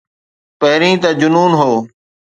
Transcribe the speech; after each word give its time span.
پهرين 0.59 0.97
ته 1.03 1.09
جنون 1.19 1.51
هو. 1.59 1.71